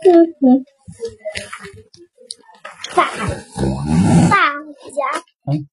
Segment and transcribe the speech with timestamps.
[0.00, 0.64] 嗯哼，
[2.94, 2.98] 大
[4.30, 4.36] 大
[4.94, 5.00] 家，
[5.46, 5.66] 嗯，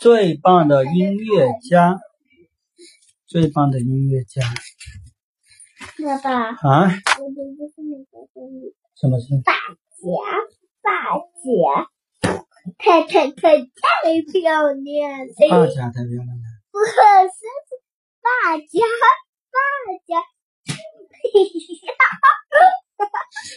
[0.00, 2.00] 最棒的音乐家，
[3.26, 4.40] 最棒的音乐家
[5.98, 6.30] 爸爸，
[6.66, 6.88] 啊！
[8.96, 9.26] 什么是？
[9.44, 9.58] 大家，
[10.82, 11.90] 大家，
[12.78, 13.66] 太太太太
[14.32, 15.26] 漂亮了。
[15.50, 16.42] 大家太漂亮了。
[16.72, 16.94] 不是
[18.22, 18.64] 大家，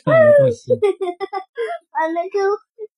[0.04, 0.74] 什么东西？
[1.92, 2.40] 把那个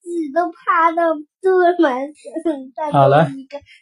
[0.02, 3.28] 纸都趴到坐满身上，好了。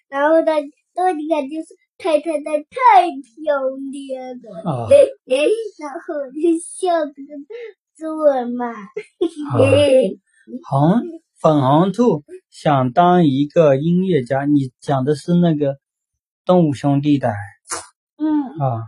[0.10, 0.60] 然后他
[0.94, 2.68] 多一个就是太太太太
[3.12, 4.88] 漂亮了，啊，
[5.80, 7.30] 然后我就笑这个
[7.96, 8.06] 坐
[8.52, 8.74] 满，
[9.50, 9.58] 好
[10.70, 11.02] 红
[11.40, 15.78] 粉红兔想当一个音乐家，你讲的是那个
[16.46, 17.30] 动物兄弟的。
[18.18, 18.26] 嗯，
[18.60, 18.84] 啊。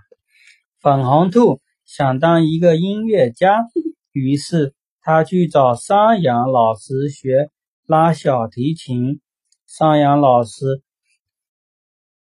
[0.81, 3.65] 粉红兔想当一个音乐家，
[4.11, 7.49] 于是他去找山羊老师学
[7.87, 9.19] 拉小提琴。
[9.65, 10.83] 山羊老师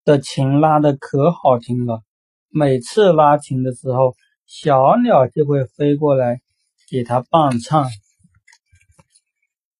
[0.05, 2.03] 的琴拉的可好听了，
[2.49, 4.13] 每次拉琴的时候，
[4.45, 6.41] 小鸟就会飞过来
[6.87, 7.87] 给他伴唱。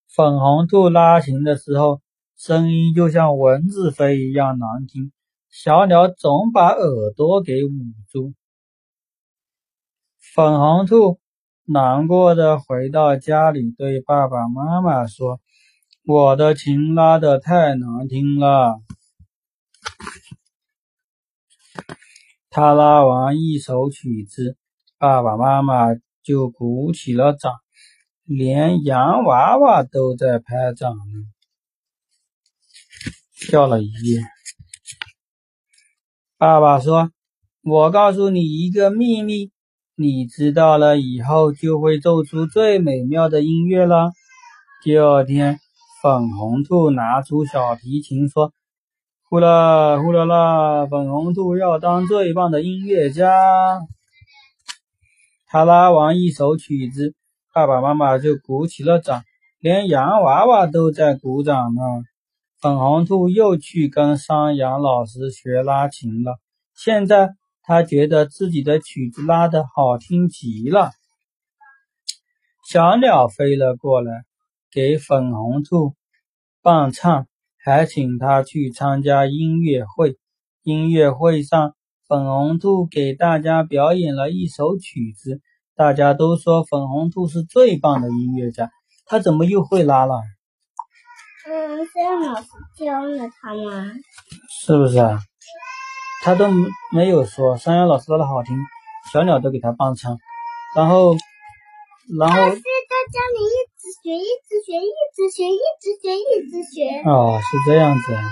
[0.07, 2.01] 粉红兔拉琴的时候，
[2.35, 5.11] 声音就像蚊子飞一样难听，
[5.51, 7.69] 小鸟总把耳朵给捂
[8.09, 8.33] 住。
[10.35, 11.19] 粉红兔
[11.65, 15.41] 难过的回到家里，对爸爸妈妈说
[16.05, 18.79] ：“我的琴拉的太难听了。”
[22.51, 24.55] 他拉完一首曲子，
[24.97, 25.87] 爸爸妈妈
[26.21, 27.53] 就鼓起了掌，
[28.23, 31.25] 连洋娃娃都在拍掌呢。
[33.47, 34.21] 跳了一夜。
[36.37, 37.11] 爸爸说
[37.63, 39.51] ：“我告诉你一个秘密，
[40.01, 44.11] 你知道了以后就会奏出最美妙的音乐了。”
[44.81, 45.59] 第二天，
[46.01, 48.53] 粉红兔拿出小提琴说
[49.29, 53.29] ：“呼啦呼啦啦，粉红兔要当最棒的音乐家。”
[55.51, 57.13] 他拉完一首曲子，
[57.53, 59.23] 爸爸妈妈就鼓起了掌，
[59.59, 61.81] 连洋娃娃都在鼓掌呢。
[62.61, 66.37] 粉红兔又去跟山羊老师学拉琴了。
[66.73, 67.35] 现在
[67.69, 70.89] 他觉得自己的曲子拉得好听极了。
[72.67, 74.23] 小鸟飞了过来，
[74.71, 75.93] 给粉红兔
[76.63, 77.27] 伴唱，
[77.63, 80.17] 还请他去参加音乐会。
[80.63, 81.75] 音乐会上，
[82.07, 85.39] 粉红兔给大家表演了一首曲子，
[85.75, 88.71] 大家都说粉红兔是最棒的音乐家。
[89.05, 90.15] 他怎么又会拉了？
[91.45, 92.47] 嗯，这样老师
[92.79, 93.93] 教了他吗？
[94.65, 95.19] 是不是啊？
[96.23, 96.47] 他都
[96.91, 98.57] 没有说，山羊老师说的好听，
[99.11, 100.17] 小鸟都给他帮唱，
[100.75, 101.13] 然后，
[102.19, 107.09] 然后但是在家里一直学，一直学，一直学，一直学，一直学。
[107.09, 108.23] 哦，是这样子啊。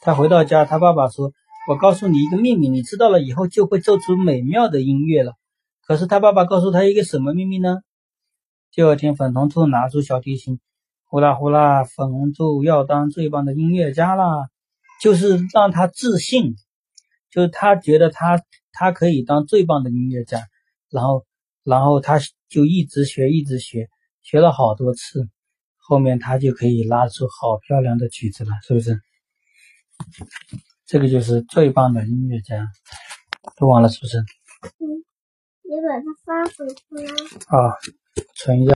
[0.00, 1.32] 他回到家，他爸爸说
[1.68, 5.32] ：“我告诉你一个秘密，你知道了以后就会奏出美妙的音乐了。”
[5.86, 7.76] 可是他爸爸告诉他一个什么秘密呢？
[8.72, 10.58] 第二天，粉红兔拿出小提琴，
[11.08, 14.48] 呼啦呼啦，粉红兔要当最棒的音乐家啦，
[15.00, 16.54] 就是让他自信，
[17.30, 20.40] 就是他觉得他他可以当最棒的音乐家，
[20.90, 21.24] 然后
[21.62, 22.18] 然后他
[22.48, 23.88] 就一直学，一直学，
[24.22, 25.28] 学了好多次，
[25.76, 28.98] 后面他就可以拉出好漂亮的曲子了，是不是？
[30.86, 32.66] 这个就是最棒的音乐家，
[33.56, 34.18] 都完了是不是？
[34.18, 35.04] 嗯，
[35.62, 37.14] 你把它发回去啦。
[37.48, 37.76] 啊，
[38.34, 38.72] 存一下。